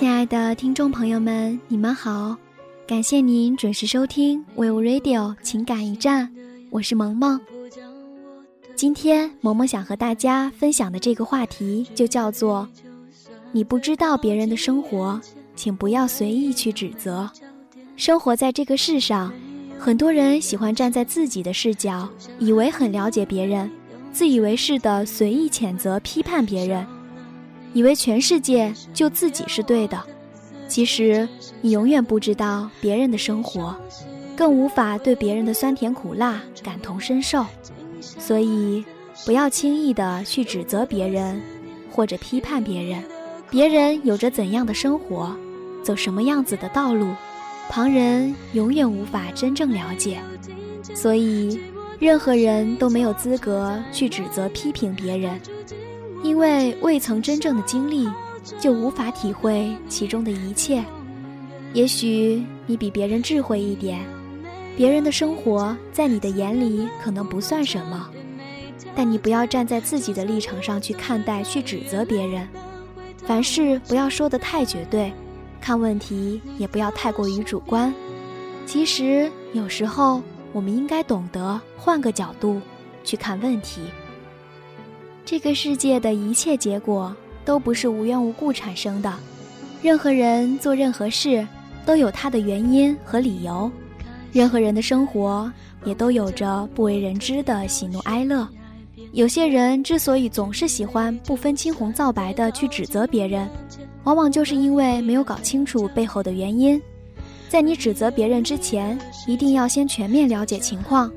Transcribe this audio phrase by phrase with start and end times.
[0.00, 2.34] 亲爱的听众朋友们，你们好，
[2.86, 6.32] 感谢您准时收听 We Radio 情感驿站，
[6.70, 7.38] 我是萌萌。
[8.74, 12.66] 今天萌萌想和大家分享的这个话题就叫做
[13.52, 15.20] “你不知道别人的生活，
[15.54, 17.30] 请不要随意去指责”。
[17.94, 19.30] 生活在这个世上，
[19.78, 22.08] 很多人喜欢站在自己的视角，
[22.38, 23.70] 以为很了解别人，
[24.14, 26.86] 自以为是的随意谴责、批判别人，
[27.72, 30.00] 以为全世界就自己是对的。
[30.68, 31.28] 其实，
[31.60, 33.76] 你永远不知道别人的生活，
[34.36, 37.44] 更无法对别人的酸甜苦辣感同身受。
[38.00, 38.84] 所以，
[39.26, 41.40] 不要轻易的去指责别人，
[41.90, 43.02] 或者批判别人。
[43.50, 45.36] 别人有着怎样的生活，
[45.82, 47.08] 走什么样子的道路。
[47.68, 50.20] 旁人永远无法真正了解，
[50.94, 51.60] 所以
[51.98, 55.40] 任何人都没有资格去指责、批评别人，
[56.22, 58.08] 因为未曾真正的经历，
[58.58, 60.84] 就无法体会其中的一切。
[61.72, 64.04] 也许你比别人智慧一点，
[64.76, 68.10] 别人的生活在你的眼里可能不算什么，
[68.94, 72.48] 但你不要站在自己的立场上去看待、去指责别人，
[73.18, 75.12] 凡事不要说得太绝对。
[75.60, 77.94] 看问题也不要太过于主观，
[78.66, 80.22] 其实有时候
[80.52, 82.60] 我们应该懂得换个角度
[83.04, 83.82] 去看问题。
[85.24, 89.12] 这个世界的一切结果都不是无缘无故产生的，
[89.82, 91.46] 任何人做任何事
[91.86, 93.70] 都有他的原因和理由，
[94.32, 95.50] 任何人的生活
[95.84, 98.46] 也都有着不为人知的喜怒哀乐。
[99.12, 103.48] 有些人之所以总是喜欢不分青红皂白的去指责别人。
[104.04, 106.80] 往往就是因为没有搞清楚背后的原因，
[107.48, 111.10] 在你指责别人之前，一定要先全面了解情况。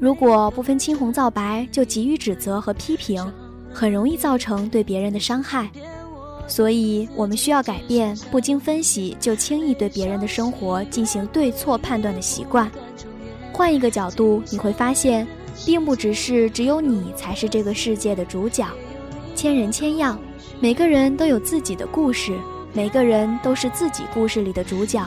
[0.00, 3.22] 如果不分青红皂白就急于指责和批评，
[3.70, 5.70] 很容易造成对别人的伤害。
[6.48, 12.68] 所以，我们需要改变不经分析就轻易对别人的生活进行对错判断的习惯。
[13.52, 15.28] 换一个角度，你会发现，
[15.66, 18.66] 并不只是只有你才是这个世界的主角，
[19.36, 20.18] 千人千样。
[20.60, 22.32] 每个人都有自己的故事，
[22.72, 25.06] 每个人都是自己故事里的主角。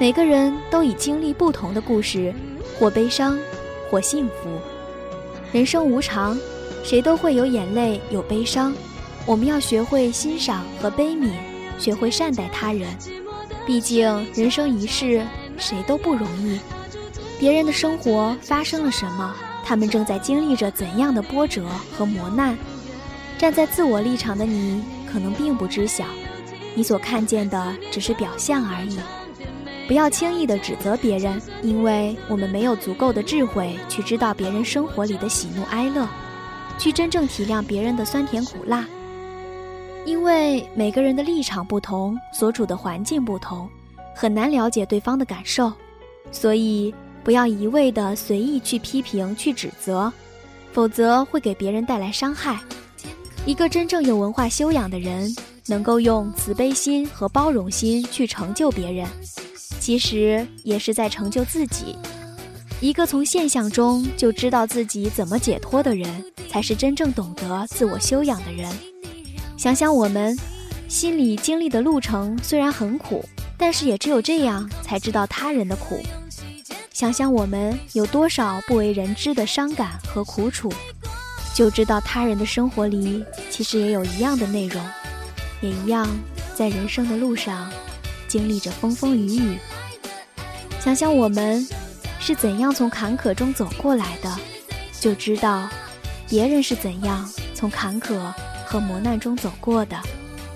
[0.00, 2.32] 每个人都已经历不同的故事，
[2.78, 3.36] 或悲伤，
[3.90, 4.48] 或幸福。
[5.50, 6.38] 人生无常，
[6.84, 8.72] 谁都会有眼泪，有悲伤。
[9.26, 11.32] 我们要学会欣赏和悲悯，
[11.80, 12.86] 学会善待他人。
[13.66, 15.26] 毕竟人生一世，
[15.56, 16.60] 谁都不容易。
[17.40, 19.34] 别人的生活发生了什么？
[19.64, 21.66] 他们正在经历着怎样的波折
[21.96, 22.56] 和磨难？
[23.36, 24.80] 站在自我立场的你。
[25.10, 26.04] 可能并不知晓，
[26.74, 28.98] 你所看见的只是表象而已。
[29.88, 36.06] 不要轻易的指责别人，因为我们没有足够的智慧去知道别人生活里的喜怒哀乐，
[36.78, 38.86] 去真正体谅别人的酸甜苦辣。
[40.04, 43.66] 因为每个人的立场不同，所处的环境不同，
[44.14, 45.72] 很难了解对方的感受，
[46.30, 46.94] 所以
[47.24, 50.12] 不要一味的随意去批评、去指责，
[50.70, 52.60] 否则会给别人带来伤害。
[53.46, 55.34] 一个真正有文化修养的人，
[55.66, 59.06] 能够用慈悲心和包容心去成就别人，
[59.88, 61.96] 其实也是在成就自己。
[62.78, 66.06] 一个从现象中就知道自己怎么解脱的人，
[66.50, 68.70] 才是真正懂得自我修养的人。
[69.56, 70.38] 想想我们
[70.88, 73.24] 心里经历的路程，虽然很苦，
[73.56, 76.02] 但是也只有这样才知道他人的苦。
[76.92, 80.70] 想想我们有多少不为人知的伤感和苦楚。
[81.54, 84.84] 就知道他人的生活里其实也有一样的内容，
[85.62, 86.06] 也一样
[86.54, 87.72] 在人生的路上
[88.28, 89.58] 经历着风风雨雨。
[90.80, 91.66] 想想我们
[92.18, 94.34] 是怎样从坎坷中走过来的，
[95.00, 95.68] 就知道
[96.28, 98.32] 别人是怎样从坎坷
[98.64, 99.96] 和磨难中走过的。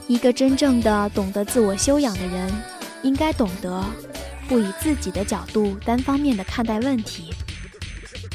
[0.09, 2.51] 一个真正的懂得自我修养的人，
[3.03, 3.85] 应该懂得
[4.49, 7.33] 不以自己的角度单方面的看待问题，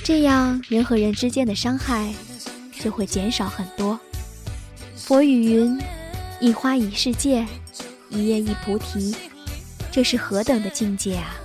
[0.03, 2.13] 这样人和人之间的伤害。
[2.79, 3.99] 就会减少很多。
[4.95, 5.81] 佛语云
[6.39, 7.43] ：“一花一世界，
[8.07, 9.15] 一叶一菩提。”
[9.91, 11.35] 这是何等的境界啊！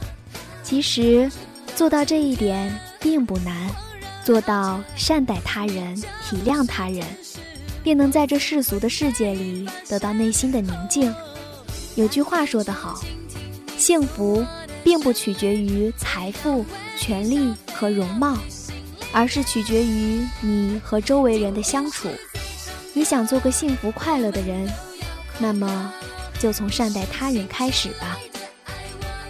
[0.62, 1.31] 其实
[1.75, 3.70] 做到这一点并不难，
[4.25, 7.05] 做到善待他人、体谅他人，
[7.82, 11.14] 便能在这世俗的世界里得到内心的宁静。
[11.94, 13.00] 有句话说得好，
[13.76, 14.44] 幸福
[14.82, 16.65] 并不取决于财富、
[16.97, 18.38] 权力和容貌，
[19.12, 22.08] 而是取决于你和周围人的相处。
[22.94, 24.70] 你想做个幸福快乐的人，
[25.38, 25.93] 那么
[26.38, 28.19] 就从善待他人开始吧。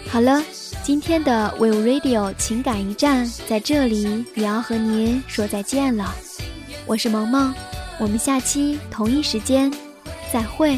[0.09, 0.43] 好了，
[0.83, 6.13] 今天的 Will Radio 情感驿站在这里也要和您说再见了。
[6.85, 7.53] 我是萌萌，
[7.99, 9.71] 我们下期同一时间
[10.31, 10.77] 再会。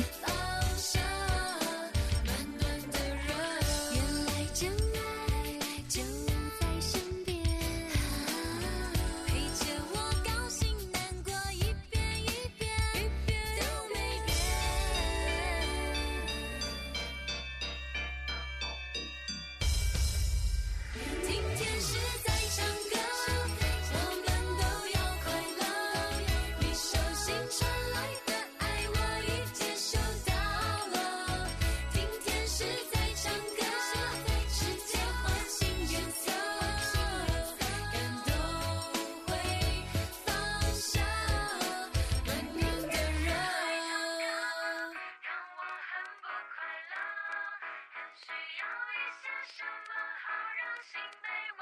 [48.16, 48.64] 需要
[48.94, 49.92] 一些什么
[50.24, 50.26] 好
[50.56, 50.90] 让心
[51.22, 51.28] 被
[51.58, 51.62] 温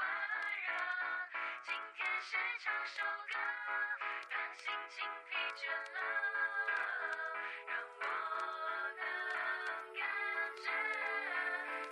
[0.62, 0.70] 热
[1.66, 2.30] 今天是
[2.62, 3.34] 唱首歌
[4.30, 4.96] 让心情
[5.28, 5.62] 疲倦
[5.94, 5.96] 了？
[7.66, 8.02] 让我
[8.94, 9.02] 的
[9.98, 10.00] 感
[10.62, 10.66] 觉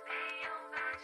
[0.07, 0.09] 没
[0.43, 1.03] 有马车